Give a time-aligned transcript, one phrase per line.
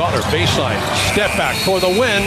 [0.00, 0.80] Butler baseline,
[1.12, 2.22] step back for the win,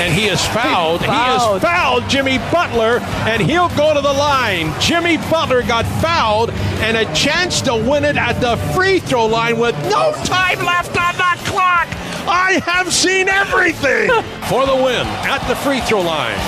[0.00, 1.02] and he is fouled.
[1.02, 1.56] He, fouled.
[1.58, 4.72] is fouled, Jimmy Butler, and he'll go to the line.
[4.80, 6.48] Jimmy Butler got fouled,
[6.80, 10.96] and a chance to win it at the free throw line with no time left
[10.96, 11.88] on the clock.
[12.26, 14.08] I have seen everything
[14.48, 16.38] for the win at the free throw line.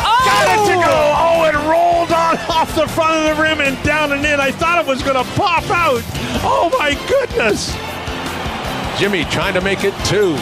[0.00, 0.22] Oh!
[0.24, 1.12] Got it to go.
[1.14, 4.40] Oh, it rolled on off the front of the rim and down and in.
[4.40, 6.00] I thought it was going to pop out.
[6.42, 7.76] Oh my goodness.
[9.02, 10.38] Jimmy trying to make it two.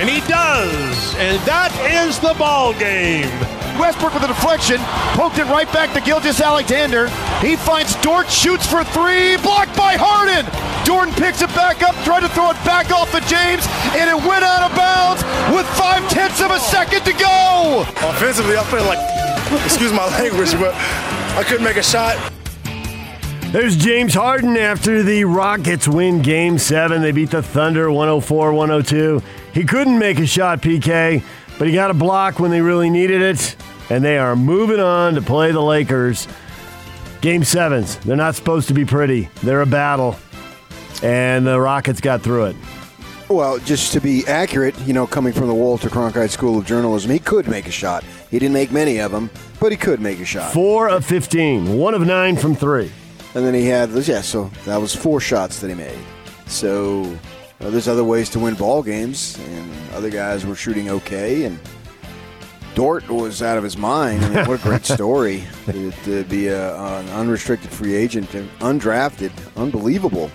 [0.00, 0.96] And he does.
[1.20, 3.28] And that is the ball game.
[3.76, 4.80] Westbrook with a deflection,
[5.12, 7.12] poked it right back to Gilgeous-Alexander.
[7.44, 10.48] He finds Dort, shoots for three, blocked by Harden.
[10.88, 14.16] Jordan picks it back up, tried to throw it back off of James, and it
[14.16, 15.20] went out of bounds
[15.52, 17.84] with five tenths of a second to go.
[18.08, 19.04] Offensively, I feel like,
[19.60, 20.72] excuse my language, but
[21.36, 22.16] I couldn't make a shot.
[23.54, 27.02] There's James Harden after the Rockets win game seven.
[27.02, 29.22] They beat the Thunder 104 102.
[29.52, 31.22] He couldn't make a shot, PK,
[31.56, 33.54] but he got a block when they really needed it.
[33.90, 36.26] And they are moving on to play the Lakers.
[37.20, 37.94] Game sevens.
[37.98, 40.16] They're not supposed to be pretty, they're a battle.
[41.00, 42.56] And the Rockets got through it.
[43.28, 47.08] Well, just to be accurate, you know, coming from the Walter Cronkite School of Journalism,
[47.08, 48.02] he could make a shot.
[48.32, 50.52] He didn't make many of them, but he could make a shot.
[50.52, 52.90] Four of 15, one of nine from three.
[53.34, 55.98] And then he had, yeah, so that was four shots that he made.
[56.46, 57.18] So
[57.60, 61.58] uh, there's other ways to win ball games, and other guys were shooting okay, and
[62.74, 64.24] Dort was out of his mind.
[64.24, 68.28] I mean, what a great story to, to be a, an unrestricted free agent,
[68.60, 70.30] undrafted, unbelievable,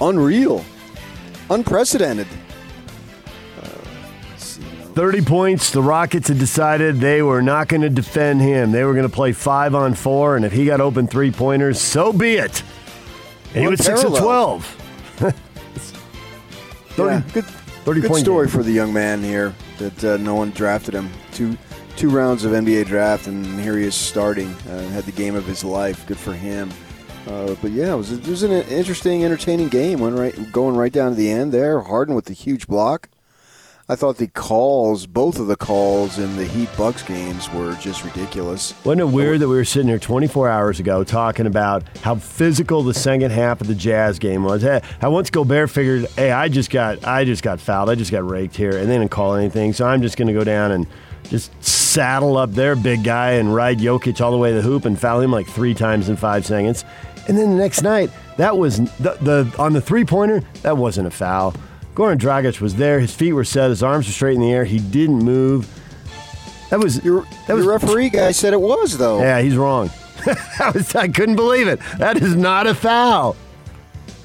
[0.00, 0.64] unreal,
[1.50, 2.26] unprecedented.
[4.94, 5.70] 30 points.
[5.70, 8.72] The Rockets had decided they were not going to defend him.
[8.72, 11.80] They were going to play five on four, and if he got open three pointers,
[11.80, 12.62] so be it.
[13.54, 14.64] And he was 6 of 12.
[16.92, 18.54] 30, Yeah, good, 30 good point story game.
[18.56, 21.10] for the young man here that uh, no one drafted him.
[21.32, 21.56] Two
[21.96, 24.48] two rounds of NBA draft, and here he is starting.
[24.68, 26.06] Uh, had the game of his life.
[26.06, 26.70] Good for him.
[27.26, 30.00] Uh, but yeah, it was, it was an interesting, entertaining game.
[30.00, 31.80] Went right, going right down to the end there.
[31.82, 33.08] Harden with the huge block.
[33.88, 38.04] I thought the calls, both of the calls in the Heat Bucks games, were just
[38.04, 38.74] ridiculous.
[38.84, 42.84] Wasn't it weird that we were sitting here 24 hours ago talking about how physical
[42.84, 44.62] the second half of the Jazz game was?
[44.62, 48.12] Hey, how once Gobert figured, hey, I just got, I just got fouled, I just
[48.12, 50.70] got raked here, and they didn't call anything, so I'm just going to go down
[50.70, 50.86] and
[51.28, 54.84] just saddle up their big guy and ride Jokic all the way to the hoop
[54.84, 56.84] and foul him like three times in five seconds.
[57.26, 61.08] And then the next night, that was the, the on the three pointer, that wasn't
[61.08, 61.54] a foul.
[61.94, 63.00] Goran Dragic was there.
[63.00, 63.68] His feet were set.
[63.70, 64.64] His arms were straight in the air.
[64.64, 65.68] He didn't move.
[66.70, 69.20] That was Your, that was your referee guy said it was though.
[69.20, 69.90] yeah, he's wrong.
[70.58, 71.80] I, was, I couldn't believe it.
[71.98, 73.36] That is not a foul.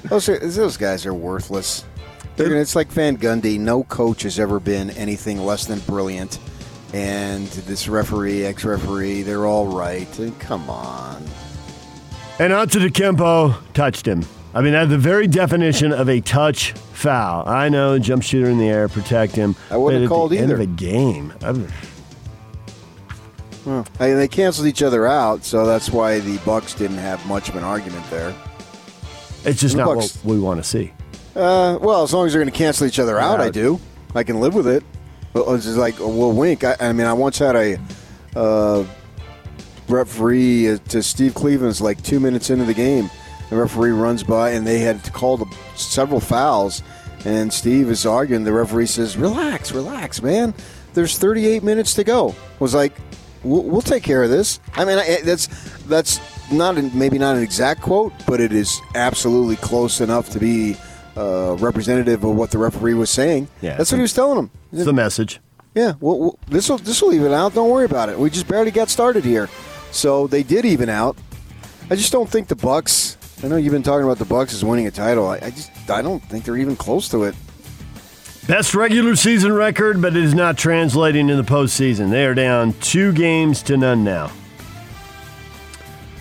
[0.04, 1.84] Those, those guys are worthless.
[2.36, 3.58] They're it's like Van Gundy.
[3.58, 6.38] No coach has ever been anything less than brilliant.
[6.94, 10.18] And this referee, ex referee, they're all right.
[10.18, 11.22] And come on.
[12.38, 14.24] And Antetokounmpo touched him.
[14.54, 17.46] I mean, the very definition of a touch foul.
[17.48, 19.54] I know, jump shooter in the air, protect him.
[19.70, 20.54] I wouldn't have called the end either.
[20.54, 21.32] of a game.
[23.66, 27.24] Well, I mean, they canceled each other out, so that's why the Bucks didn't have
[27.26, 28.34] much of an argument there.
[29.44, 30.92] It's just The not Bucks- what we want to see.
[31.36, 33.78] Uh, well, as long as they're going to cancel each other out, I do.
[34.14, 34.82] I can live with it.
[35.34, 36.64] It's just like, well, wink.
[36.64, 37.78] I, I mean, I once had a
[38.34, 38.84] uh,
[39.88, 43.10] referee uh, to Steve Cleveland's like two minutes into the game.
[43.50, 46.82] The referee runs by, and they had to call the several fouls.
[47.24, 48.44] And Steve is arguing.
[48.44, 50.54] The referee says, "Relax, relax, man.
[50.94, 52.92] There's 38 minutes to go." Was like,
[53.42, 55.46] "We'll, we'll take care of this." I mean, I, that's
[55.84, 56.20] that's
[56.52, 60.76] not an, maybe not an exact quote, but it is absolutely close enough to be
[61.16, 63.48] uh, representative of what the referee was saying.
[63.60, 63.76] Yeah.
[63.76, 64.50] that's what he was telling them.
[64.72, 65.40] It's the message.
[65.74, 67.54] Yeah, well, well this will this will even out.
[67.54, 68.18] Don't worry about it.
[68.18, 69.48] We just barely got started here,
[69.90, 71.16] so they did even out.
[71.90, 73.16] I just don't think the Bucks.
[73.42, 75.28] I know you've been talking about the Bucks as winning a title.
[75.28, 77.34] I, I just I don't think they're even close to it.
[78.48, 82.10] Best regular season record, but it is not translating in the postseason.
[82.10, 84.32] They are down two games to none now.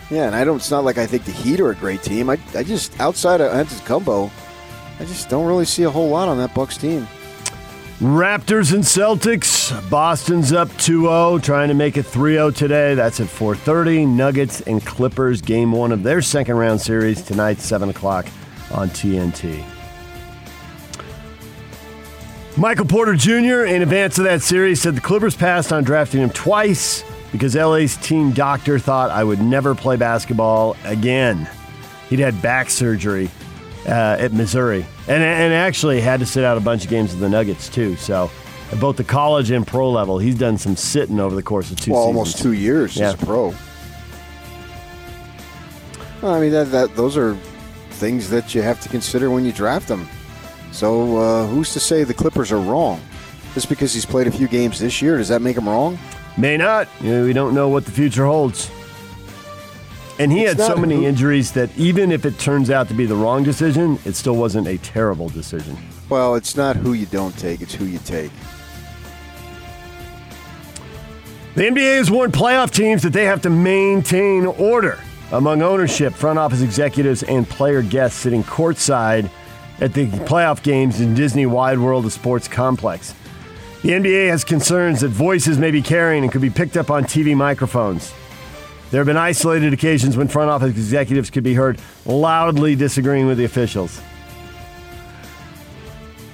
[0.10, 0.58] Yeah, and I don't.
[0.58, 2.30] It's not like I think the Heat are a great team.
[2.30, 4.30] I, I just outside of Antetokounmpo,
[5.00, 7.08] I just don't really see a whole lot on that Bucks team.
[8.00, 9.72] Raptors and Celtics.
[9.90, 12.94] Boston's up 2-0, trying to make it 3-0 today.
[12.94, 14.06] That's at 4:30.
[14.06, 18.28] Nuggets and Clippers game one of their second round series tonight, 7 o'clock
[18.72, 19.66] on TNT.
[22.56, 23.66] Michael Porter Jr.
[23.66, 27.98] in advance of that series said the Clippers passed on drafting him twice because LA's
[27.98, 31.50] team doctor thought I would never play basketball again.
[32.10, 33.32] He'd had back surgery
[33.88, 37.20] uh, at Missouri, and and actually had to sit out a bunch of games with
[37.22, 37.96] the Nuggets too.
[37.98, 38.30] So,
[38.72, 41.80] at both the college and pro level, he's done some sitting over the course of
[41.80, 41.92] two.
[41.92, 42.18] Well, seasons.
[42.18, 43.10] almost two years Yeah.
[43.10, 43.54] as a pro.
[46.22, 47.36] Well, I mean, that, that those are
[47.92, 50.08] things that you have to consider when you draft them.
[50.72, 53.00] So, uh, who's to say the Clippers are wrong?
[53.54, 55.98] Just because he's played a few games this year, does that make him wrong?
[56.38, 56.88] May not.
[57.02, 58.70] You know, we don't know what the future holds.
[60.20, 63.06] And he It's had so many injuries that even if it turns out to be
[63.06, 65.78] the wrong decision, it still wasn't a terrible decision.
[66.10, 68.32] Well, it's not who you don't take; it's who you take.
[71.56, 75.00] The NBA has warned playoff teams that they have to maintain order
[75.32, 79.30] among ownership, front office executives, and player guests sitting courtside
[79.82, 83.14] at the playoff games in Disney Wide World of Sports complex.
[83.84, 87.04] The NBA has concerns that voices may be carrying and could be picked up on
[87.04, 88.14] TV microphones.
[88.90, 93.38] There have been isolated occasions when front office executives could be heard loudly disagreeing with
[93.38, 94.02] the officials.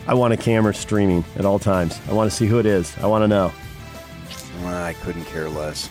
[0.06, 2.00] I want a camera streaming at all times.
[2.10, 2.96] I want to see who it is.
[3.00, 3.52] I want to know.
[4.66, 5.90] I couldn't care less.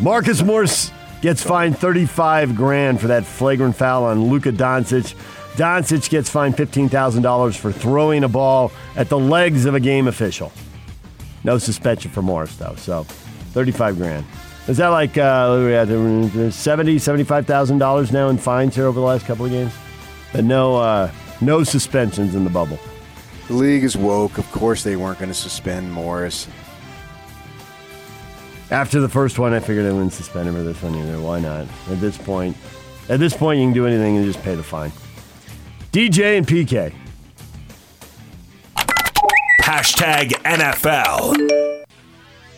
[0.00, 0.92] Marcus Morris
[1.22, 5.14] gets fined 35 grand for that flagrant foul on Luka Doncic.
[5.54, 10.52] Doncic gets fined $15,000 for throwing a ball at the legs of a game official.
[11.42, 14.26] No suspension for Morris, though, so 35 grand.
[14.66, 19.04] Is that like uh, we at, uh, 70, $75,000 now in fines here over the
[19.04, 19.72] last couple of games?
[20.32, 22.78] But no, uh, no suspensions in the bubble.
[23.48, 24.38] The league is woke.
[24.38, 26.48] Of course, they weren't going to suspend Morris.
[28.70, 31.20] After the first one, I figured I wouldn't suspend him for this one either.
[31.20, 31.66] Why not?
[31.90, 32.56] At this point,
[33.10, 34.90] at this point, you can do anything and just pay the fine.
[35.92, 36.94] DJ and PK.
[39.60, 41.63] Hashtag NFL.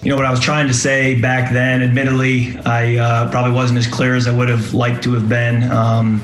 [0.07, 1.83] You know what I was trying to say back then.
[1.83, 5.65] Admittedly, I uh, probably wasn't as clear as I would have liked to have been.
[5.65, 6.23] Um,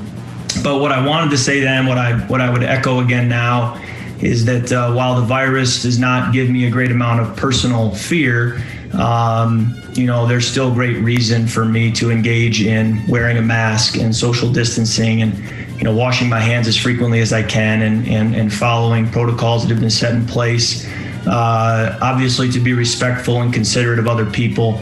[0.63, 3.77] but what I wanted to say then, what I what I would echo again now,
[4.21, 7.93] is that uh, while the virus does not give me a great amount of personal
[7.93, 8.63] fear,
[8.93, 13.97] um, you know, there's still great reason for me to engage in wearing a mask
[13.97, 15.37] and social distancing and
[15.77, 19.63] you know washing my hands as frequently as I can and and, and following protocols
[19.63, 20.87] that have been set in place.
[21.25, 24.81] Uh, obviously, to be respectful and considerate of other people,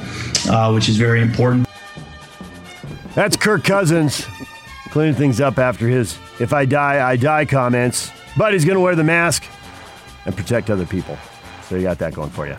[0.50, 1.68] uh, which is very important.
[3.14, 4.26] That's Kirk Cousins
[4.90, 8.12] cleaning things up after his "If I die, I die" comments.
[8.38, 9.44] But he's going to wear the mask
[10.26, 11.18] and protect other people.
[11.68, 12.56] So you got that going for you.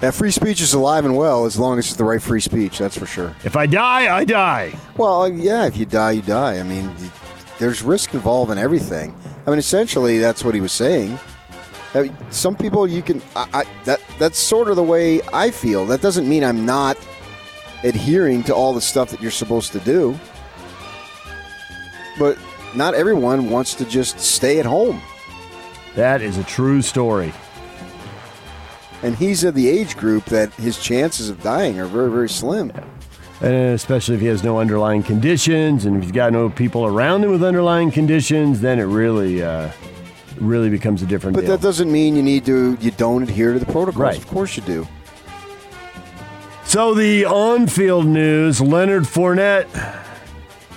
[0.00, 2.78] That free speech is alive and well as long as it's the right free speech.
[2.78, 3.34] That's for sure.
[3.44, 4.74] If I die, I die.
[4.96, 6.58] Well, yeah, if you die, you die.
[6.58, 6.94] I mean,
[7.58, 9.14] there's risk involved in everything.
[9.46, 11.18] I mean, essentially, that's what he was saying.
[12.30, 13.22] Some people you can.
[13.34, 15.86] I, I, that that's sort of the way I feel.
[15.86, 16.98] That doesn't mean I'm not
[17.82, 20.18] adhering to all the stuff that you're supposed to do.
[22.18, 22.38] But
[22.74, 25.00] not everyone wants to just stay at home.
[25.94, 27.32] That is a true story.
[29.02, 32.72] And he's of the age group that his chances of dying are very, very slim.
[33.40, 37.22] And especially if he has no underlying conditions and if he's got no people around
[37.22, 39.70] him with underlying conditions, then it really, uh,
[40.40, 41.42] really becomes a different deal.
[41.42, 41.56] But deal.
[41.56, 42.76] that doesn't mean you need to.
[42.80, 43.96] You don't adhere to the protocols.
[43.96, 44.18] Right.
[44.18, 44.86] Of course you do.
[46.64, 49.68] So the on-field news: Leonard Fournette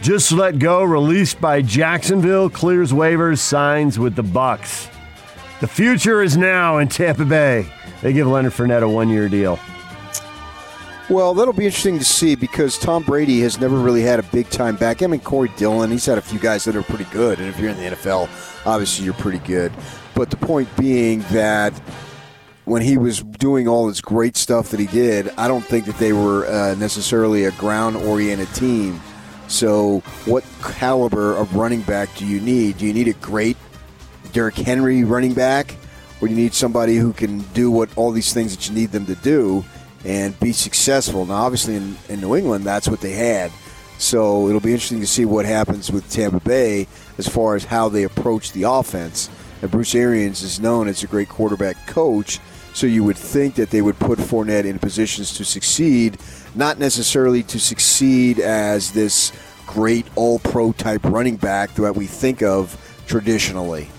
[0.01, 4.89] just let go, released by Jacksonville, clears waivers, signs with the Bucs.
[5.59, 7.69] The future is now in Tampa Bay.
[8.01, 9.59] They give Leonard Fournette a one-year deal.
[11.09, 14.47] Well, that'll be interesting to see because Tom Brady has never really had a big
[14.51, 15.01] time back.
[15.01, 17.57] I mean, Corey Dillon, he's had a few guys that are pretty good, and if
[17.57, 18.29] you're in the NFL,
[18.63, 19.71] obviously you're pretty good.
[20.13, 21.73] But the point being that
[22.65, 25.97] when he was doing all this great stuff that he did, I don't think that
[25.97, 29.01] they were uh, necessarily a ground oriented team.
[29.47, 32.77] So, what caliber of running back do you need?
[32.77, 33.57] Do you need a great
[34.31, 35.75] Derrick Henry running back,
[36.21, 38.91] or do you need somebody who can do what all these things that you need
[38.91, 39.65] them to do
[40.05, 41.25] and be successful?
[41.25, 43.51] Now, obviously, in, in New England, that's what they had.
[43.97, 46.87] So it'll be interesting to see what happens with Tampa Bay
[47.17, 49.29] as far as how they approach the offense.
[49.61, 52.39] And Bruce Arians is known as a great quarterback coach,
[52.73, 56.17] so you would think that they would put Fournette in positions to succeed,
[56.55, 59.33] not necessarily to succeed as this
[59.67, 63.89] great all-pro type running back that we think of traditionally.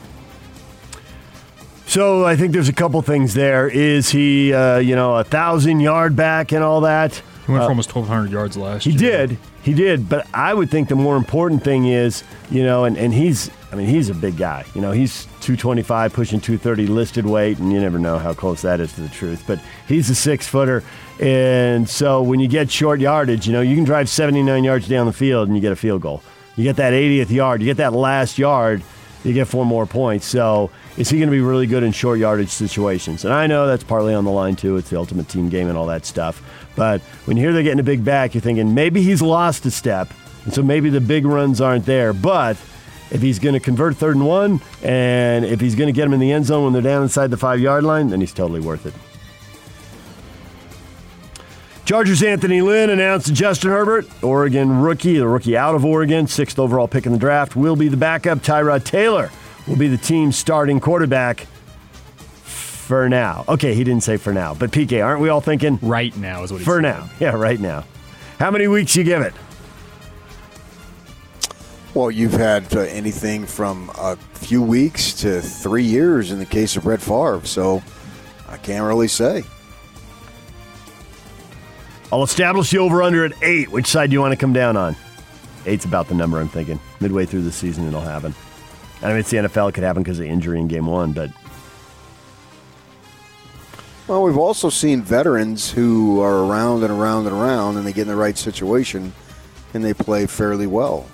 [1.90, 3.66] So I think there's a couple things there.
[3.68, 7.20] Is he, uh, you know, a thousand yard back and all that?
[7.46, 8.96] He went Uh, for almost 1,200 yards last year.
[8.96, 9.26] He year.
[9.26, 9.38] did.
[9.64, 10.08] He did.
[10.08, 13.74] But I would think the more important thing is, you know, and, and he's, I
[13.74, 14.64] mean, he's a big guy.
[14.72, 18.78] You know, he's 225, pushing 230 listed weight, and you never know how close that
[18.78, 19.42] is to the truth.
[19.48, 20.84] But he's a six footer.
[21.18, 25.06] And so when you get short yardage, you know, you can drive 79 yards down
[25.06, 26.22] the field and you get a field goal.
[26.54, 28.84] You get that 80th yard, you get that last yard,
[29.24, 30.26] you get four more points.
[30.26, 33.24] So is he going to be really good in short yardage situations?
[33.24, 34.76] And I know that's partly on the line, too.
[34.76, 36.42] It's the ultimate team game and all that stuff.
[36.76, 39.70] But when you hear they're getting a big back, you're thinking maybe he's lost a
[39.70, 40.12] step.
[40.44, 42.12] And so maybe the big runs aren't there.
[42.12, 42.56] But
[43.10, 46.14] if he's going to convert third and one, and if he's going to get them
[46.14, 48.60] in the end zone when they're down inside the five yard line, then he's totally
[48.60, 48.94] worth it.
[51.90, 56.86] Chargers Anthony Lynn announced Justin Herbert, Oregon rookie, the rookie out of Oregon, sixth overall
[56.86, 58.38] pick in the draft, will be the backup.
[58.38, 59.28] Tyrod Taylor
[59.66, 61.48] will be the team's starting quarterback
[62.44, 63.44] for now.
[63.48, 66.52] Okay, he didn't say for now, but PK, aren't we all thinking Right now is
[66.52, 66.82] what he for said.
[66.82, 67.10] now?
[67.18, 67.84] Yeah, right now.
[68.38, 69.34] How many weeks you give it?
[71.92, 76.76] Well, you've had uh, anything from a few weeks to three years in the case
[76.76, 77.82] of Brett Favre, so
[78.48, 79.42] I can't really say.
[82.12, 83.70] I'll establish the over under at eight.
[83.70, 84.96] Which side do you want to come down on?
[85.66, 86.80] Eight's about the number I'm thinking.
[87.00, 88.34] Midway through the season, it'll happen.
[89.02, 89.68] I mean, it's the NFL.
[89.68, 91.30] It could happen because of injury in game one, but
[94.08, 98.02] Well, we've also seen veterans who are around and around and around, and they get
[98.02, 99.12] in the right situation,
[99.72, 101.06] and they play fairly well.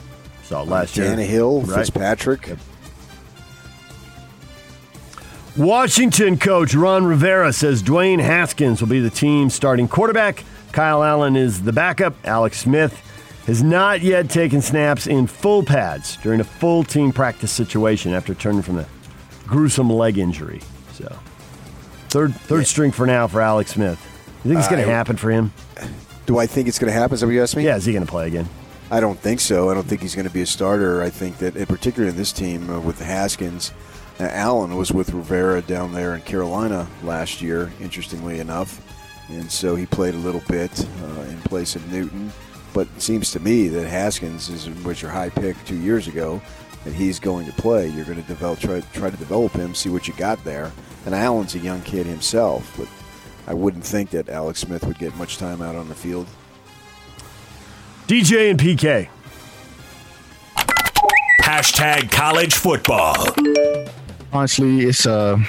[0.45, 1.07] saw it last year.
[1.15, 1.79] Tannehill, Right.
[1.79, 2.57] Fitzpatrick.
[5.57, 10.45] Washington coach Ron Rivera says Dwayne Haskins will be the team's starting quarterback.
[10.77, 12.15] Kyle Allen is the backup.
[12.27, 12.93] Alex Smith
[13.47, 18.35] has not yet taken snaps in full pads during a full team practice situation after
[18.35, 18.87] turning from a
[19.47, 20.61] gruesome leg injury.
[20.93, 21.19] So,
[22.11, 23.99] third third string for now for Alex Smith.
[24.45, 25.51] You think it's going to I- happen for him?
[26.27, 27.15] Do I think it's going to happen?
[27.15, 27.65] Is that what you asked me?
[27.65, 28.47] Yeah, is he going to play again?
[28.91, 29.71] I don't think so.
[29.71, 31.03] I don't think he's going to be a starter.
[31.03, 33.73] I think that, in particular in this team uh, with the Haskins,
[34.21, 38.83] uh, Allen was with Rivera down there in Carolina last year, interestingly enough.
[39.29, 40.71] And so he played a little bit
[41.03, 42.33] uh, in place of Newton.
[42.73, 46.41] But it seems to me that Haskins is, was your high pick two years ago,
[46.85, 47.89] and he's going to play.
[47.89, 50.73] You're going to develop, try, try to develop him, see what you got there.
[51.07, 52.89] And Allen's a young kid himself, but
[53.51, 56.27] I wouldn't think that Alex Smith would get much time out on the field.
[58.07, 59.09] DJ and PK.
[61.43, 63.17] Hashtag college football.
[64.33, 65.43] honestly, it's a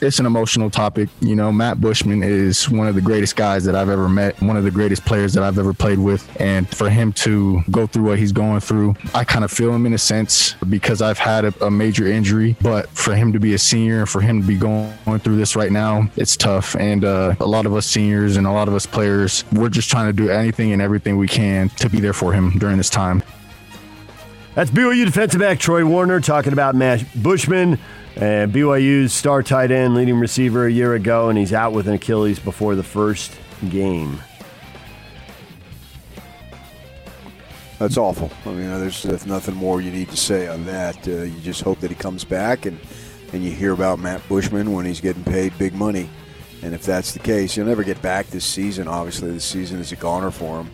[0.00, 1.08] it's an emotional topic.
[1.20, 4.56] You know, Matt Bushman is one of the greatest guys that I've ever met, one
[4.56, 6.28] of the greatest players that I've ever played with.
[6.40, 9.86] And for him to go through what he's going through, I kind of feel him
[9.86, 12.56] in a sense because I've had a, a major injury.
[12.60, 15.36] But for him to be a senior and for him to be going, going through
[15.36, 16.76] this right now, it's tough.
[16.76, 19.90] And uh, a lot of us seniors and a lot of us players, we're just
[19.90, 22.90] trying to do anything and everything we can to be there for him during this
[22.90, 23.22] time.
[24.54, 27.74] That's BYU defensive back Troy Warner talking about Matt Bushman,
[28.16, 31.94] uh, BYU's star tight end, leading receiver a year ago, and he's out with an
[31.94, 33.32] Achilles before the first
[33.68, 34.20] game.
[37.78, 38.30] That's awful.
[38.44, 41.06] I mean, there's, there's nothing more you need to say on that.
[41.06, 42.78] Uh, you just hope that he comes back, and,
[43.32, 46.10] and you hear about Matt Bushman when he's getting paid big money.
[46.62, 48.88] And if that's the case, he'll never get back this season.
[48.88, 50.70] Obviously, this season is a goner for him.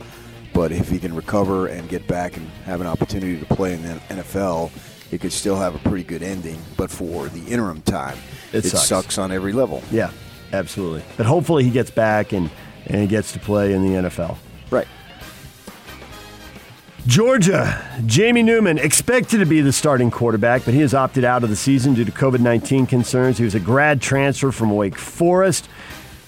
[0.56, 3.82] But if he can recover and get back and have an opportunity to play in
[3.82, 4.70] the NFL,
[5.10, 6.58] he could still have a pretty good ending.
[6.78, 8.16] But for the interim time,
[8.54, 8.86] It it, sucks.
[8.86, 9.82] sucks on every level.
[9.90, 10.10] Yeah,
[10.54, 11.02] absolutely.
[11.18, 12.48] But hopefully he gets back and,
[12.86, 14.38] and he gets to play in the NFL.
[14.70, 14.88] Right.
[17.06, 21.50] Georgia, Jamie Newman expected to be the starting quarterback, but he has opted out of
[21.50, 23.36] the season due to COVID 19 concerns.
[23.38, 25.68] He was a grad transfer from Wake Forest.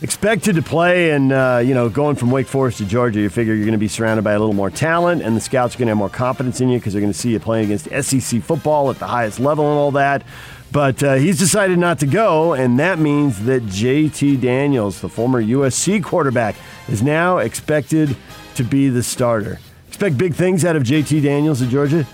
[0.00, 3.52] Expected to play, and uh, you know, going from Wake Forest to Georgia, you figure
[3.52, 5.86] you're going to be surrounded by a little more talent, and the scouts are going
[5.86, 8.40] to have more confidence in you because they're going to see you playing against SEC
[8.40, 10.22] football at the highest level and all that.
[10.70, 15.42] But uh, he's decided not to go, and that means that JT Daniels, the former
[15.42, 16.54] USC quarterback,
[16.86, 18.16] is now expected
[18.54, 19.58] to be the starter.
[19.88, 22.06] Expect big things out of JT Daniels at Georgia.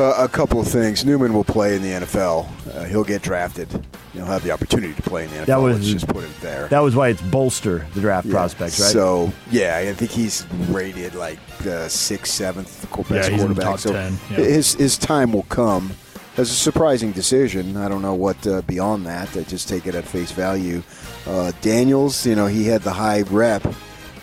[0.00, 1.04] Uh, a couple of things.
[1.04, 2.48] Newman will play in the NFL.
[2.74, 3.68] Uh, he'll get drafted.
[4.12, 5.46] He'll have the opportunity to play in the NFL.
[5.46, 6.68] That was- Let's just put it there.
[6.68, 8.32] That was why it's bolster the draft Yeah.
[8.34, 8.90] prospects, right?
[8.92, 13.54] So yeah, I think he's rated like uh, sixth, seventh qu- best Yeah, he's in
[13.54, 13.64] the quarterback.
[13.64, 14.36] top so 10, yeah.
[14.36, 15.90] his his time will come.
[16.36, 17.76] That's a surprising decision.
[17.76, 19.36] I don't know what uh, beyond that.
[19.36, 20.84] I just take it at face value.
[21.26, 23.64] Uh, Daniels, you know, he had the high rep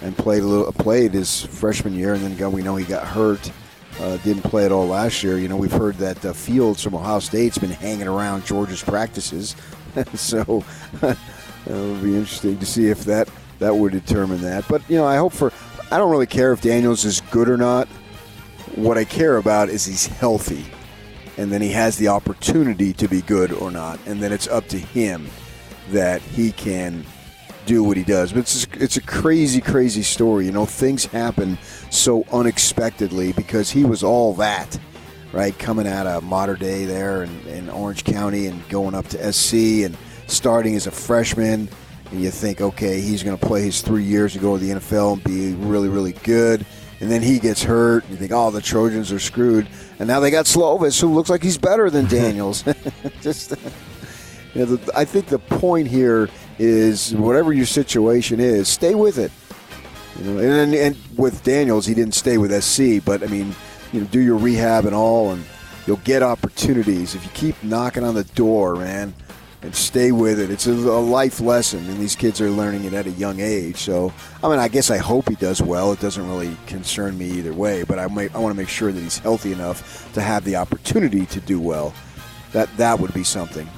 [0.01, 3.05] and played a little, played his freshman year, and then got, we know he got
[3.05, 3.51] hurt
[3.99, 5.37] uh, didn't play at all last year.
[5.37, 9.55] You know, we've heard that uh, Fields from Ohio State's been hanging around Georgia's practices,
[10.13, 10.63] so
[11.65, 14.65] it'll be interesting to see if that that would determine that.
[14.67, 15.51] But you know, I hope for.
[15.91, 17.87] I don't really care if Daniels is good or not.
[18.75, 20.65] What I care about is he's healthy,
[21.37, 24.67] and then he has the opportunity to be good or not, and then it's up
[24.69, 25.29] to him
[25.91, 27.05] that he can
[27.65, 28.31] do what he does.
[28.31, 30.45] But it's it's a crazy, crazy story.
[30.45, 31.57] You know, things happen
[31.89, 34.77] so unexpectedly because he was all that,
[35.33, 35.57] right?
[35.57, 39.83] Coming out of Mater Dei there in, in Orange County and going up to SC
[39.83, 41.69] and starting as a freshman.
[42.11, 44.73] And you think, okay, he's going to play his three years to go to the
[44.73, 46.65] NFL and be really, really good.
[46.99, 48.03] And then he gets hurt.
[48.03, 49.67] And you think, oh, the Trojans are screwed.
[49.99, 52.63] And now they got Slovis, who looks like he's better than Daniels.
[53.21, 53.51] Just,
[54.53, 59.17] you know, the, I think the point here is whatever your situation is, stay with
[59.17, 59.31] it.
[60.17, 63.53] You know, and, and with Daniels, he didn't stay with SC, but I mean,
[63.91, 65.43] you know, do your rehab and all, and
[65.85, 69.13] you'll get opportunities if you keep knocking on the door, man,
[69.61, 70.49] and stay with it.
[70.49, 73.77] It's a, a life lesson, and these kids are learning it at a young age.
[73.77, 75.91] So, I mean, I guess I hope he does well.
[75.91, 78.91] It doesn't really concern me either way, but I, may, I want to make sure
[78.91, 81.93] that he's healthy enough to have the opportunity to do well.
[82.53, 83.69] That that would be something.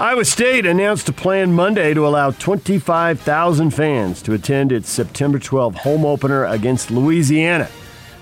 [0.00, 5.76] Iowa State announced a plan Monday to allow 25,000 fans to attend its September 12
[5.76, 7.70] home opener against Louisiana.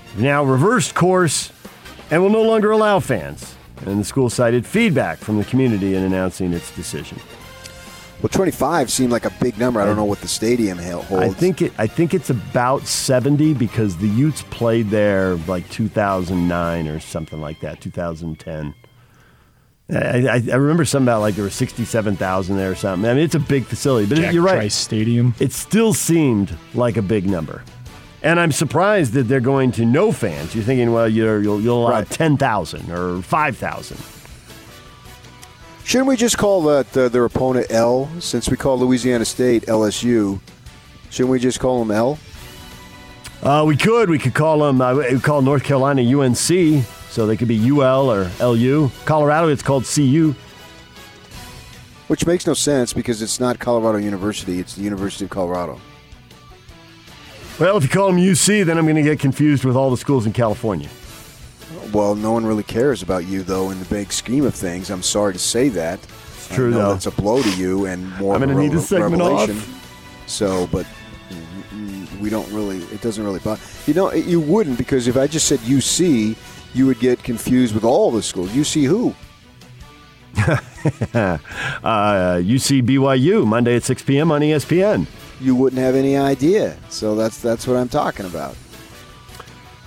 [0.08, 1.50] They've now reversed course
[2.10, 3.56] and will no longer allow fans.
[3.86, 7.18] And the school cited feedback from the community in announcing its decision.
[8.20, 9.80] Well, 25 seemed like a big number.
[9.80, 11.10] I don't know what the stadium holds.
[11.10, 11.72] I think it.
[11.78, 17.60] I think it's about 70 because the Utes played there like 2009 or something like
[17.60, 18.74] that, 2010.
[19.92, 23.08] I, I, I remember something about like there were 67,000 there or something.
[23.10, 24.54] I mean, it's a big facility, but Jack you're right.
[24.54, 25.34] Trice Stadium.
[25.38, 27.62] It still seemed like a big number.
[28.22, 30.54] And I'm surprised that they're going to no fans.
[30.54, 32.08] You're thinking, well, you're, you'll, you'll allow Right.
[32.10, 33.98] 10,000 or 5,000.
[35.84, 40.40] Shouldn't we just call that uh, their opponent L since we call Louisiana State LSU?
[41.10, 42.18] Shouldn't we just call them L?
[43.42, 44.08] Uh, we could.
[44.08, 47.70] We could call them, uh, we could call North Carolina UNC, so they could be
[47.70, 48.90] UL or LU.
[49.04, 50.34] Colorado, it's called CU.
[52.08, 55.78] Which makes no sense because it's not Colorado University; it's the University of Colorado.
[57.60, 59.96] Well, if you call them UC, then I'm going to get confused with all the
[59.98, 60.88] schools in California.
[61.92, 64.90] Well, no one really cares about you, though, in the big scheme of things.
[64.90, 66.00] I'm sorry to say that.
[66.00, 66.92] It's true, though.
[66.94, 68.34] That's a blow to you and more.
[68.34, 69.58] I'm gonna need a segment revelation.
[69.58, 70.24] off.
[70.26, 70.86] So, but
[72.20, 72.78] we don't really.
[72.84, 73.60] It doesn't really bother.
[73.86, 76.36] You know, you wouldn't because if I just said UC,
[76.74, 78.54] you would get confused with all the schools.
[78.54, 79.14] You see who?
[80.36, 80.58] uh,
[82.40, 84.32] UC BYU, Monday at 6 p.m.
[84.32, 85.06] on ESPN.
[85.40, 86.76] You wouldn't have any idea.
[86.88, 88.56] So that's that's what I'm talking about.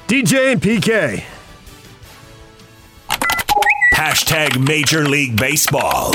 [0.08, 1.24] DJ and PK.
[3.94, 6.14] Hashtag Major League Baseball.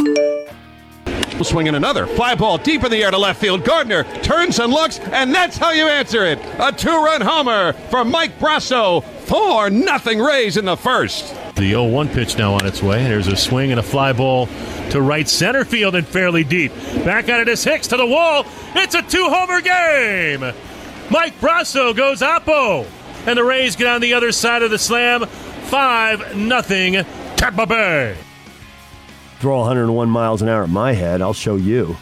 [1.43, 3.65] Swinging another fly ball deep in the air to left field.
[3.65, 6.39] Gardner turns and looks, and that's how you answer it.
[6.59, 9.03] A two-run homer for Mike Brosseau.
[9.31, 11.33] Four nothing Rays in the first.
[11.55, 13.05] The 0 1 pitch now on its way.
[13.05, 14.49] There's a swing and a fly ball
[14.91, 16.75] to right center field and fairly deep.
[17.05, 18.45] Back at it is Hicks to the wall.
[18.75, 20.41] It's a two homer game.
[21.11, 22.89] Mike Brosseau goes Oppo.
[23.25, 25.25] And the Rays get on the other side of the slam.
[25.27, 26.95] 5 nothing
[27.37, 28.17] Tampa Bay.
[29.39, 31.23] Throw 101 miles an hour at my head.
[31.23, 31.97] I'll show you.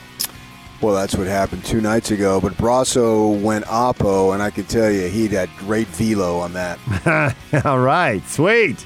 [0.81, 2.41] Well, that's what happened two nights ago.
[2.41, 6.79] But Brosseau went oppo, and I can tell you he had great velo on that.
[7.64, 8.85] All right, sweet.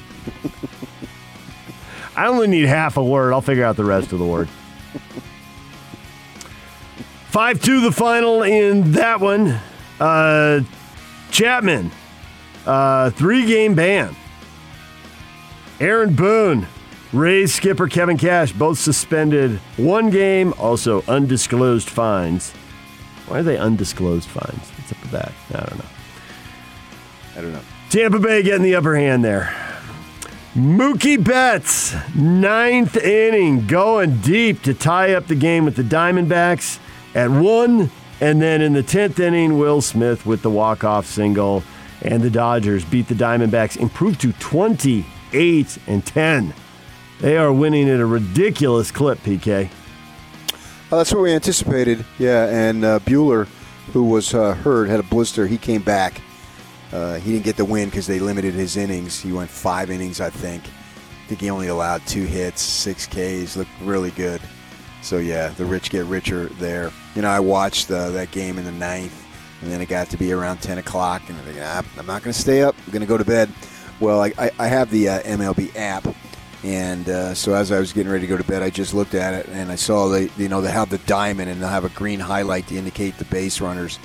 [2.16, 3.32] I only need half a word.
[3.32, 4.48] I'll figure out the rest of the word.
[7.28, 9.58] 5 2 the final in that one.
[9.98, 10.60] Uh,
[11.30, 11.90] Chapman,
[12.66, 14.14] uh, three game ban.
[15.80, 16.66] Aaron Boone,
[17.12, 22.52] Rays skipper Kevin Cash, both suspended one game, also undisclosed fines.
[23.26, 24.70] Why are they undisclosed fines?
[24.78, 25.32] What's up with that?
[25.50, 25.84] I don't know.
[27.36, 27.60] I don't know.
[27.90, 29.54] Tampa Bay getting the upper hand there.
[30.54, 36.78] Mookie Betts, ninth inning, going deep to tie up the game with the Diamondbacks
[37.14, 37.90] at one.
[38.20, 41.62] And then in the 10th inning, Will Smith with the walk-off single.
[42.00, 46.54] And the Dodgers beat the Diamondbacks, improved to 28 and 10.
[47.22, 49.70] They are winning at a ridiculous clip, PK.
[50.90, 52.04] Oh, that's what we anticipated.
[52.18, 53.46] Yeah, and uh, Buehler,
[53.92, 55.46] who was uh, hurt, had a blister.
[55.46, 56.20] He came back.
[56.92, 59.20] Uh, he didn't get the win because they limited his innings.
[59.20, 60.64] He went five innings, I think.
[60.64, 63.56] I think he only allowed two hits, six Ks.
[63.56, 64.40] Looked really good.
[65.00, 66.90] So yeah, the rich get richer there.
[67.14, 69.16] You know, I watched uh, that game in the ninth.
[69.62, 72.32] And then it got to be around 10 o'clock, and I'm ah, I'm not going
[72.32, 72.74] to stay up.
[72.84, 73.48] I'm going to go to bed.
[74.00, 76.04] Well, I, I, I have the uh, MLB app,
[76.64, 79.14] and uh, so as I was getting ready to go to bed, I just looked
[79.14, 81.84] at it and I saw they, you know, they have the diamond and they'll have
[81.84, 83.98] a green highlight to indicate the base runners.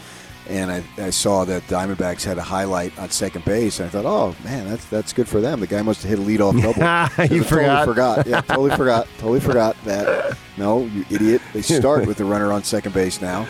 [0.50, 4.06] And I, I saw that Diamondbacks had a highlight on second base, and I thought,
[4.06, 5.60] oh man, that's that's good for them.
[5.60, 6.62] The guy must have hit a leadoff
[7.18, 7.36] double.
[7.36, 7.86] You forgot.
[7.86, 8.28] Totally forgot.
[8.28, 9.08] Yeah, totally forgot.
[9.18, 10.38] Totally forgot that.
[10.56, 11.42] No, you idiot.
[11.52, 13.46] They start with the runner on second base now.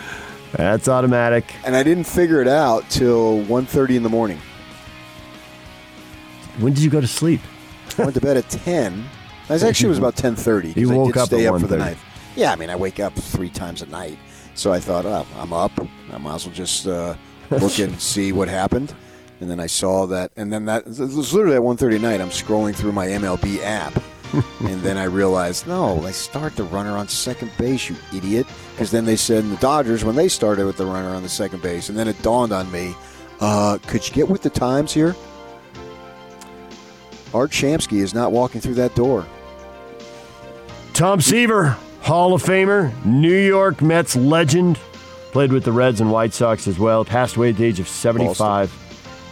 [0.53, 1.53] That's automatic.
[1.65, 4.39] And I didn't figure it out till 1.30 in the morning.
[6.59, 7.41] When did you go to sleep?
[7.97, 9.05] I went to bed at 10.
[9.49, 10.73] It was actually it was about ten thirty.
[10.75, 11.97] You I woke did up stay up for the night.
[12.35, 14.19] Yeah, I mean, I wake up three times a night.
[14.55, 15.71] So I thought, oh, I'm up.
[16.11, 17.15] I might as well just uh,
[17.49, 18.93] look and see what happened.
[19.39, 22.21] And then I saw that, and then that it was literally at 1.30 at night.
[22.21, 24.01] I'm scrolling through my MLB app,
[24.61, 28.47] and then I realized, no, they start the runner on second base, you idiot.
[28.71, 31.29] Because then they said in the Dodgers when they started with the runner on the
[31.29, 32.95] second base, and then it dawned on me,
[33.39, 35.15] uh, could you get with the times here?
[37.33, 39.25] Art Shamsky is not walking through that door.
[40.93, 44.79] Tom Seaver, Hall of Famer, New York Mets legend,
[45.31, 47.05] played with the Reds and White Sox as well.
[47.05, 48.71] Passed away at the age of 75.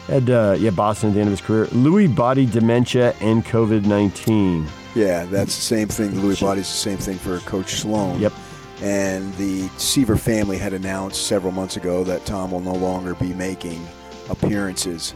[0.07, 1.65] Had uh, yeah Boston at the end of his career.
[1.67, 4.67] Lewy body dementia and COVID 19.
[4.93, 6.11] Yeah, that's the same thing.
[6.11, 8.19] Lewy body's the same thing for Coach Sloan.
[8.19, 8.33] Yep.
[8.81, 13.33] And the Seaver family had announced several months ago that Tom will no longer be
[13.33, 13.85] making
[14.29, 15.15] appearances,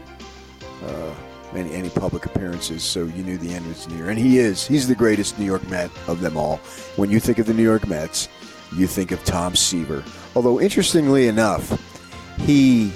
[0.84, 1.14] uh,
[1.54, 2.82] any any public appearances.
[2.82, 4.66] So you knew the end was near, and he is.
[4.66, 6.56] He's the greatest New York Met of them all.
[6.96, 8.28] When you think of the New York Mets,
[8.74, 10.04] you think of Tom Seaver.
[10.34, 11.70] Although interestingly enough,
[12.38, 12.92] he.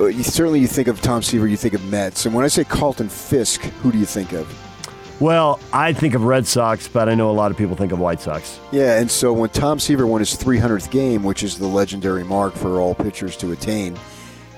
[0.00, 2.26] uh, You, certainly, you think of Tom Seaver, you think of Mets.
[2.26, 4.46] And when I say Carlton Fisk, who do you think of?
[5.20, 8.00] Well, I think of Red Sox, but I know a lot of people think of
[8.00, 8.58] White Sox.
[8.72, 12.54] Yeah, and so when Tom Seaver won his 300th game, which is the legendary mark
[12.54, 13.96] for all pitchers to attain,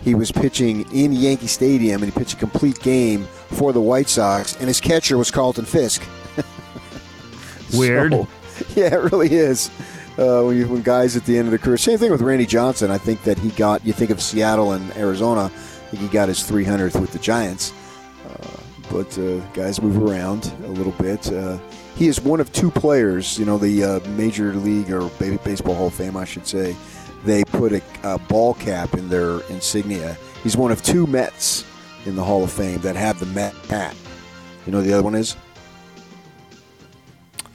[0.05, 4.09] he was pitching in Yankee Stadium and he pitched a complete game for the White
[4.09, 6.07] Sox, and his catcher was Carlton Fisk.
[7.75, 8.13] Weird.
[8.13, 8.29] So,
[8.77, 9.71] yeah, it really is.
[10.19, 12.47] Uh, when, you, when guys at the end of the career, same thing with Randy
[12.47, 12.91] Johnson.
[12.91, 13.85] I think that he got.
[13.85, 15.47] You think of Seattle and Arizona.
[15.47, 17.73] I think he got his 300th with the Giants.
[18.29, 18.61] Uh,
[18.93, 21.33] but uh, guys move around a little bit.
[21.33, 21.59] Uh,
[21.97, 23.39] he is one of two players.
[23.39, 26.77] You know, the uh, Major League or Ba- Baseball Hall of Fame, I should say.
[27.25, 30.17] They put a, a ball cap in their insignia.
[30.43, 31.65] He's one of two Mets
[32.05, 33.97] in the Hall of Fame that have the Met hat.
[34.67, 35.37] You know who the other one is?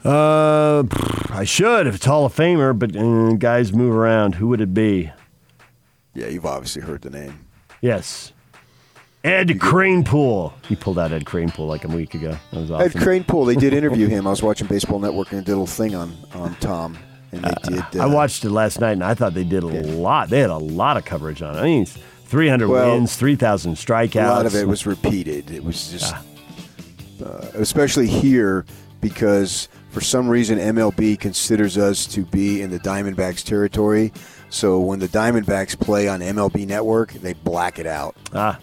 [0.04, 0.84] Uh,
[1.30, 4.36] I should if it's Hall of Famer, but uh, guys move around.
[4.36, 5.12] Who would it be?
[6.14, 7.46] Yeah, you've obviously heard the name.
[7.82, 8.32] Yes.
[9.24, 10.54] Ed Kranepool.
[10.66, 12.38] He pulled out Ed Kranepool like a week ago.
[12.52, 13.02] That was Ed awesome.
[13.02, 13.46] Kranepool.
[13.46, 14.26] They did interview him.
[14.26, 16.98] I was watching Baseball Network and did a little thing on on Tom,
[17.32, 18.00] and they did.
[18.00, 20.30] I uh, watched it last night, and I thought they did a lot.
[20.30, 21.60] They had a lot of coverage on it.
[21.60, 24.16] I mean, 300 Well, wins, 3,000 strikeouts.
[24.26, 25.50] A lot of it was repeated.
[25.52, 26.14] It was just,
[27.24, 28.66] uh, especially here,
[29.02, 34.14] because for some reason MLB considers us to be in the Diamondbacks territory.
[34.50, 38.16] So when the Diamondbacks play on MLB Network, they black it out.
[38.34, 38.60] Ah.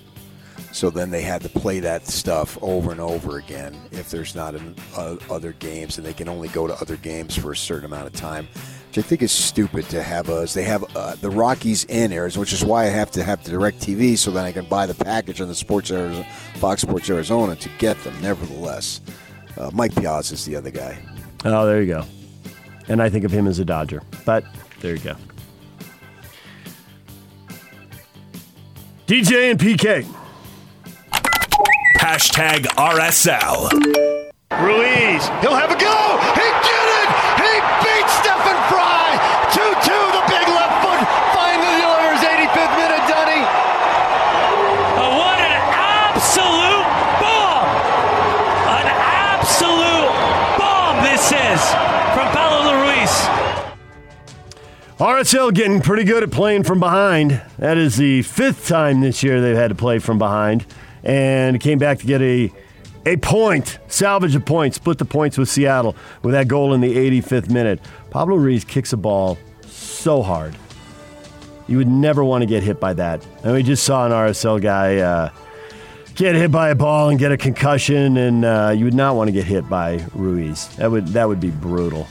[0.77, 4.55] So then they had to play that stuff over and over again if there's not
[4.55, 7.87] in, uh, other games, and they can only go to other games for a certain
[7.87, 8.47] amount of time.
[8.89, 10.53] Which I think is stupid to have us.
[10.53, 13.53] They have uh, the Rockies in Arizona, which is why I have to have the
[13.53, 17.09] Direct TV so that I can buy the package on the Sports Arizona, Fox Sports
[17.09, 18.15] Arizona to get them.
[18.21, 19.01] Nevertheless,
[19.57, 20.99] uh, Mike Piazza is the other guy.
[21.47, 22.05] Oh, there you go.
[22.89, 24.03] And I think of him as a Dodger.
[24.27, 24.45] But
[24.81, 25.17] there you go.
[29.07, 30.07] DJ and PK.
[32.07, 33.67] Hashtag RSL.
[34.63, 35.99] Ruiz, he'll have a go.
[36.39, 37.09] He did it.
[37.35, 39.19] He beat Stefan Frei.
[39.51, 41.03] 2-2, the big left foot
[41.35, 43.43] finally delivers 85th minute, Dunny.
[45.03, 46.87] Oh, what an absolute
[47.19, 47.67] bomb!
[48.71, 50.15] An absolute
[50.63, 51.59] bomb this is
[52.15, 53.11] from Pablo Ruiz.
[55.01, 57.43] RSL getting pretty good at playing from behind.
[57.59, 60.67] That is the fifth time this year they've had to play from behind,
[61.07, 62.53] and came back to get a
[63.07, 66.97] a point, salvage a point, split the points with Seattle with that goal in the
[67.21, 67.81] 85th minute.
[68.11, 70.57] Pablo Ruiz kicks a ball so hard.
[71.69, 73.25] You would never want to get hit by that.
[73.45, 75.31] And we just saw an RSL guy uh,
[76.17, 79.29] get hit by a ball and get a concussion, and uh, you would not want
[79.29, 80.67] to get hit by Ruiz.
[80.77, 82.09] That would that would be brutal.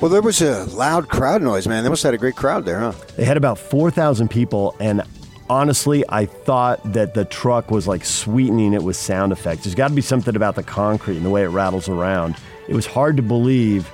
[0.00, 1.84] Well, there was a loud crowd noise, man.
[1.84, 2.92] They must have had a great crowd there, huh?
[3.16, 5.02] They had about 4,000 people, and
[5.50, 9.64] honestly, I thought that the truck was like sweetening it with sound effects.
[9.64, 12.36] There's got to be something about the concrete and the way it rattles around.
[12.68, 13.90] It was hard to believe.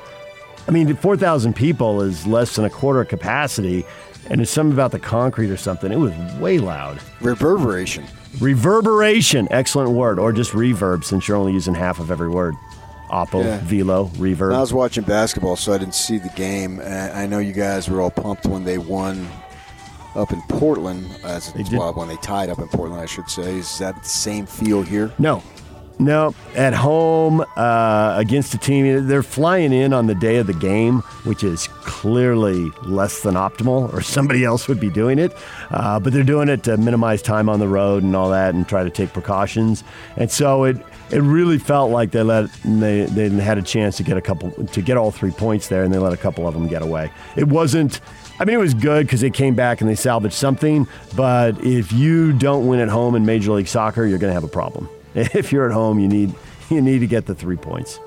[0.69, 3.85] I mean, 4,000 people is less than a quarter capacity,
[4.29, 5.91] and it's something about the concrete or something.
[5.91, 7.01] It was way loud.
[7.21, 8.05] Reverberation.
[8.41, 12.55] Reverberation, excellent word, or just reverb since you're only using half of every word.
[13.11, 13.59] Oppo, Yeah.
[13.65, 14.55] velo, reverb.
[14.55, 16.81] I was watching basketball, so I didn't see the game.
[16.81, 19.27] I know you guys were all pumped when they won
[20.15, 21.07] up in Portland.
[21.25, 21.73] As did.
[21.73, 23.59] well, when they tied up in Portland, I should say.
[23.59, 25.13] Is that the same feel here?
[25.19, 25.43] No,
[25.99, 26.35] no.
[26.55, 31.01] At home uh, against a team, they're flying in on the day of the game,
[31.25, 35.37] which is clearly less than optimal, or somebody else would be doing it.
[35.71, 38.67] Uh, but they're doing it to minimize time on the road and all that, and
[38.67, 39.85] try to take precautions.
[40.17, 40.77] And so it
[41.11, 44.51] it really felt like they let they they had a chance to get a couple
[44.51, 47.13] to get all three points there, and they let a couple of them get away.
[47.37, 48.01] It wasn't.
[48.41, 50.89] I mean, it was good because they came back and they salvaged something.
[51.15, 54.45] But if you don't win at home in Major League Soccer, you're going to have
[54.45, 54.89] a problem.
[55.15, 56.33] If you're at home, you need
[56.71, 57.99] you need to get the three points.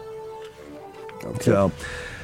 [1.42, 1.72] So,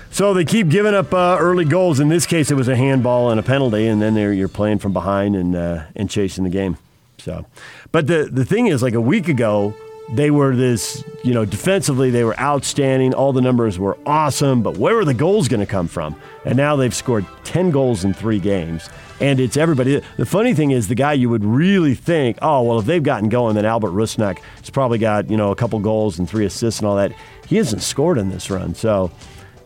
[0.10, 2.00] so they keep giving up uh, early goals.
[2.00, 4.80] In this case, it was a handball and a penalty, and then they're, you're playing
[4.80, 6.78] from behind and uh, and chasing the game.
[7.18, 7.46] So,
[7.92, 9.76] but the the thing is, like a week ago,
[10.14, 13.14] they were this you know defensively they were outstanding.
[13.14, 16.20] All the numbers were awesome, but where were the goals going to come from?
[16.46, 18.90] And now they've scored ten goals in three games.
[19.22, 20.02] And it's everybody.
[20.16, 23.28] The funny thing is, the guy you would really think, oh, well, if they've gotten
[23.28, 26.80] going, then Albert Rusnak has probably got, you know, a couple goals and three assists
[26.80, 27.12] and all that.
[27.46, 28.76] He hasn't scored in this run.
[28.76, 29.12] So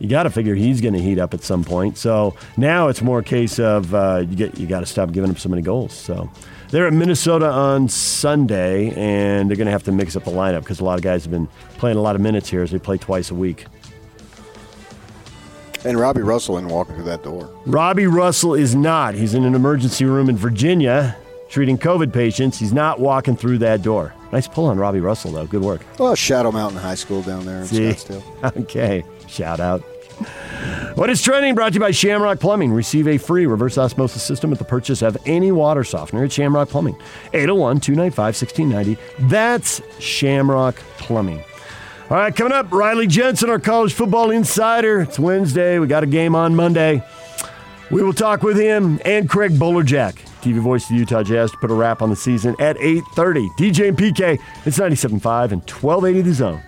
[0.04, 1.98] you got to figure he's going to heat up at some point.
[1.98, 5.32] So now it's more a case of uh, you get you got to stop giving
[5.32, 5.94] up so many goals.
[5.94, 6.30] So
[6.72, 10.60] they're at Minnesota on Sunday, and they're going to have to mix up the lineup
[10.60, 12.80] because a lot of guys have been playing a lot of minutes here as they
[12.80, 13.66] play twice a week.
[15.86, 17.50] And Robbie Russell isn't walking through that door.
[17.66, 19.14] Robbie Russell is not.
[19.16, 21.16] He's in an emergency room in Virginia
[21.48, 22.60] treating COVID patients.
[22.60, 24.14] He's not walking through that door.
[24.34, 25.46] Nice pull on Robbie Russell, though.
[25.46, 25.82] Good work.
[26.00, 27.90] Well, Shadow Mountain High School down there in See?
[27.90, 28.58] Scottsdale.
[28.64, 29.04] Okay.
[29.28, 29.84] Shout out.
[30.96, 31.56] What is trending?
[31.56, 32.72] Brought to you by Shamrock Plumbing.
[32.72, 36.70] Receive a free reverse osmosis system at the purchase of any water softener at Shamrock
[36.70, 36.96] Plumbing.
[37.34, 39.28] 801 295 1690.
[39.28, 41.44] That's Shamrock Plumbing.
[42.10, 45.02] All right, coming up, Riley Jensen, our college football insider.
[45.02, 45.80] It's Wednesday.
[45.80, 47.02] We got a game on Monday.
[47.90, 51.58] We will talk with him and Craig Bolerjack, TV voice of the Utah Jazz, to
[51.58, 53.50] put a wrap on the season at 8.30.
[53.56, 56.62] DJ and PK, it's 97.5 and 1280 The Zone.